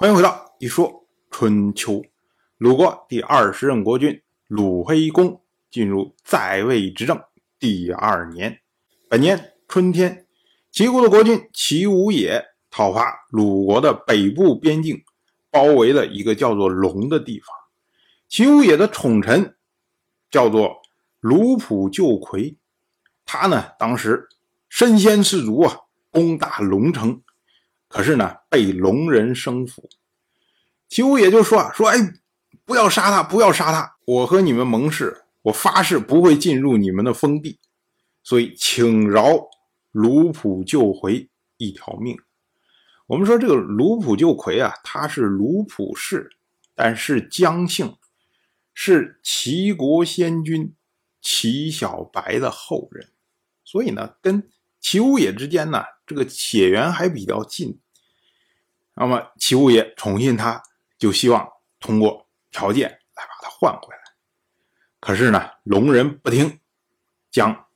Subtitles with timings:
[0.00, 2.02] 欢迎回到一说春秋。
[2.56, 7.22] 鲁国第二十任国君鲁黑公进入在位执政
[7.58, 8.62] 第二年，
[9.10, 10.26] 本年春天，
[10.72, 15.04] 齐国的国君齐武野讨伐鲁国的北部边境，
[15.50, 17.54] 包围了一个叫做龙的地方。
[18.26, 19.54] 齐武野的宠臣
[20.30, 20.80] 叫做
[21.20, 22.56] 鲁普救魁，
[23.26, 24.28] 他呢当时
[24.70, 25.76] 身先士卒啊，
[26.10, 27.20] 攻打龙城。
[27.90, 29.90] 可是呢，被龙人生俘。
[30.88, 31.98] 齐武也就说啊，说哎，
[32.64, 37.58] 不要杀他，不要杀他，我和你们盟誓，我发誓不会进入你们的封地，
[38.22, 39.48] 所以请饶
[39.90, 42.16] 卢普救回一条命。
[43.08, 46.30] 我们说这个卢普救魁啊，他是卢普氏，
[46.76, 47.96] 但是姜姓，
[48.72, 50.76] 是齐国先君
[51.20, 53.08] 齐小白的后人，
[53.64, 54.48] 所以呢，跟
[54.78, 55.82] 齐武也之间呢。
[56.10, 57.78] 这个血缘还比较近，
[58.96, 60.60] 那么齐武爷宠信他，
[60.98, 64.00] 就希望通过条件来把他换回来。
[64.98, 66.58] 可是呢，龙人不听，
[67.30, 67.68] 将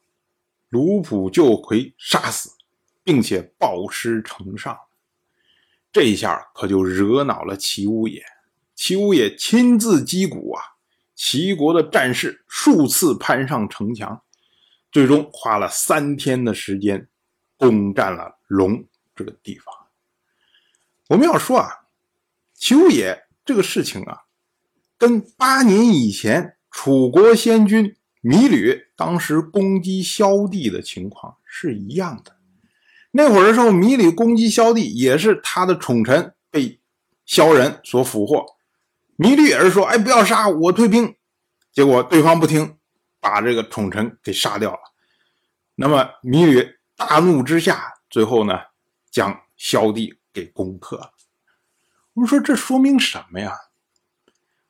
[0.68, 2.50] 卢普救魁杀死，
[3.04, 4.76] 并且暴尸城上。
[5.92, 8.20] 这一下可就惹恼了齐武爷。
[8.74, 10.60] 齐武爷亲自击鼓啊，
[11.14, 14.24] 齐国的战士数次攀上城墙，
[14.90, 17.08] 最终花了三天的时间。
[17.56, 19.74] 攻占了龙这个地方。
[21.08, 21.70] 我们要说啊，
[22.54, 24.22] 丘野这个事情啊，
[24.98, 32.36] 跟八年以前楚国先君芈吕当时攻击萧地的情况是一样的。
[33.12, 36.80] 那会儿的时候，芈吕攻击萧地，也是他的宠臣被
[37.24, 38.44] 萧人所俘获。
[39.18, 41.14] 芈吕也是说：“哎，不要杀我，退兵。”
[41.72, 42.78] 结果对方不听，
[43.20, 44.80] 把这个宠臣给杀掉了。
[45.76, 46.74] 那么芈吕。
[46.96, 48.60] 大怒之下，最后呢，
[49.10, 51.10] 将萧地给攻克了。
[52.12, 53.52] 我们说这说明什么呀？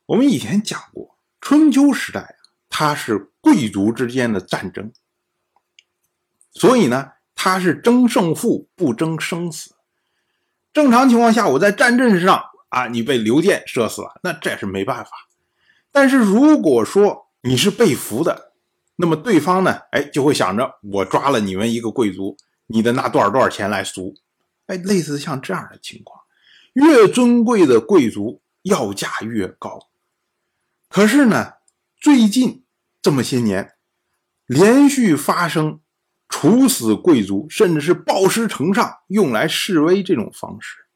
[0.07, 2.37] 我们以前讲过，春秋时代啊
[2.71, 4.91] 它是贵族之间的战争，
[6.53, 9.75] 所以呢，它是争胜负，不争生死。
[10.73, 15.11] 正常情况下，我在战阵上啊，你被刘建射死了，那这是没办法。
[15.93, 18.55] 但是如果说你是被俘的，
[18.97, 19.81] 那么对方呢？
[19.93, 22.39] 哎，就会想着我抓了你们一个贵族，
[22.75, 24.17] 你得拿多少多少钱来赎？
[24.67, 26.21] 哎，类似像这样的情况，
[26.73, 29.89] 越尊贵的贵族要价越高。
[30.89, 31.55] 可是呢，
[31.97, 32.65] 最近
[33.01, 33.75] 这么些年，
[34.47, 35.79] 连续发生
[36.29, 40.87] 处死贵族，甚至是暴尸城上用来示威这种方式，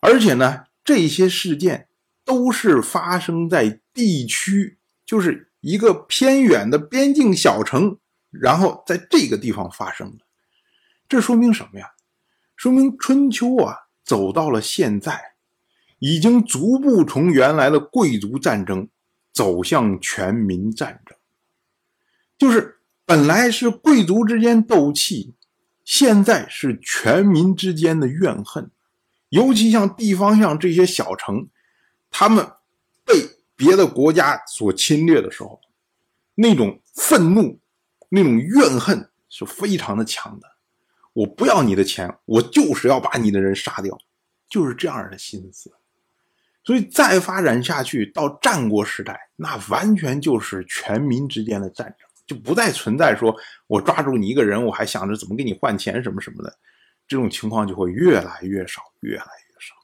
[0.00, 1.88] 而且呢，这些事件
[2.24, 5.50] 都是发生在地区，就是。
[5.62, 7.96] 一个偏远的边境小城，
[8.32, 10.24] 然后在这个地方发生的，
[11.12, 11.92] 这说明什么呀？
[12.56, 15.34] 说明春秋啊走到了现在，
[15.98, 18.88] 已经逐步从原来的贵族战争
[19.30, 21.14] 走向全民战争。
[22.38, 25.34] 就是本来是贵族之间斗气，
[25.84, 28.70] 现在是全民之间的怨恨。
[29.28, 31.46] 尤其像地方像这些小城，
[32.10, 32.50] 他们
[33.04, 33.38] 被。
[33.54, 35.60] 别的国家所侵略的时候，
[36.34, 37.60] 那种愤怒、
[38.08, 40.48] 那种怨恨是非常的强的。
[41.12, 43.98] 我不要你的钱，我就是要把你的人杀掉，
[44.48, 45.72] 就是这样的心思。
[46.64, 53.36] 所以再发展下去，到战国时代，那完全就是全民之间的战争，就不再存在说
[53.66, 56.56] 我抓住你一个人，我还想着怎么给你换钱什么什么的，
[57.08, 59.74] 这种情况就会越来越少，越来越少。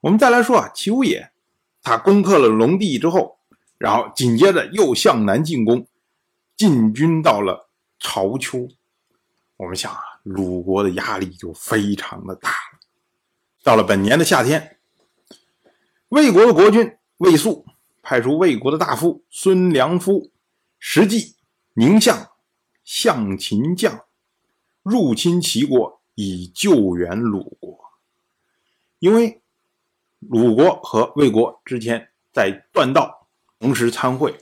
[0.00, 1.30] 我们再来说啊，齐武也。
[1.82, 3.38] 他攻克了龙地之后，
[3.78, 5.86] 然后紧接着又向南进攻，
[6.54, 8.68] 进军到了曹丘。
[9.56, 12.78] 我们想啊，鲁国的压力就非常的大了。
[13.62, 14.78] 到了本年的夏天，
[16.08, 17.66] 魏国的国君魏肃
[18.02, 20.30] 派出魏国的大夫孙良夫、
[20.78, 21.36] 石季、
[21.74, 22.30] 宁相、
[22.84, 24.04] 向秦将
[24.82, 27.78] 入侵齐国，以救援鲁国，
[28.98, 29.36] 因为。
[30.28, 33.26] 鲁国和魏国之前在断道
[33.58, 34.38] 同时参会，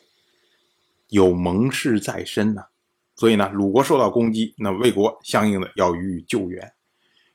[1.06, 2.64] 有盟誓在身呢，
[3.18, 6.72] 所以呢，鲁国受到攻击，那魏国相应的要予以救援。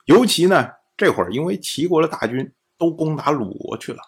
[0.06, 4.00] 尤其呢，这会儿因为齐国的大军都攻打鲁国去了，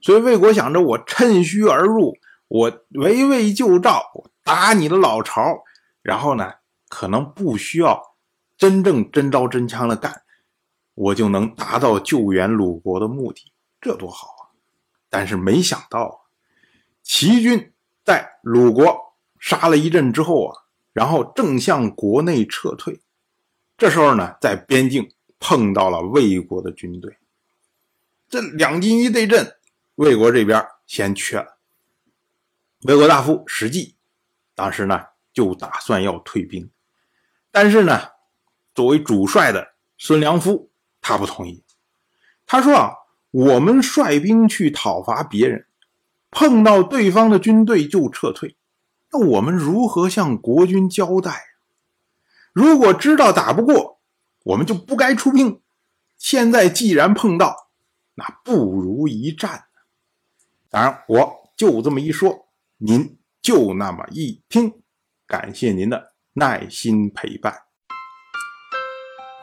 [0.00, 2.16] 所以魏国想着我趁虚而入，
[2.48, 4.02] 我围魏救赵，
[4.42, 5.62] 打你的老巢，
[6.02, 6.54] 然后呢，
[6.88, 8.16] 可能不需要
[8.58, 10.22] 真正真刀真枪的干，
[10.94, 13.52] 我就能达到救援鲁国的目的。
[13.80, 14.50] 这多好啊！
[15.08, 16.22] 但是没想到，
[17.04, 17.72] 齐军
[18.04, 20.56] 在鲁国杀了一阵之后啊，
[20.92, 23.00] 然后正向国内撤退。
[23.78, 27.16] 这时候呢，在边境碰到了魏国的军队。
[28.28, 29.56] 这两军一对阵，
[29.94, 31.56] 魏国这边先缺了。
[32.82, 33.96] 魏国大夫史记
[34.54, 36.70] 当时呢就打算要退兵，
[37.50, 38.00] 但是呢，
[38.74, 40.70] 作为主帅的孙良夫
[41.00, 41.62] 他不同意。
[42.46, 42.92] 他说啊，
[43.30, 45.66] 我们率兵去讨伐别人，
[46.30, 48.56] 碰到对方的军队就撤退，
[49.12, 51.44] 那我们如何向国君交代？
[52.52, 54.00] 如果知道打不过，
[54.44, 55.60] 我们就不该出兵。
[56.18, 57.68] 现在既然碰到，
[58.14, 59.64] 那不如一战。
[60.68, 62.46] 当然，我就这么一说。
[62.78, 64.82] 您就那么一听，
[65.26, 67.54] 感谢您的耐心陪伴。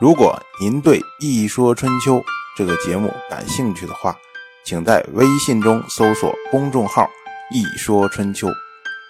[0.00, 2.16] 如果您对《一说春秋》
[2.56, 4.16] 这个节目感兴趣的话，
[4.64, 7.08] 请在微信中搜索公众号
[7.50, 8.48] “一说春秋”，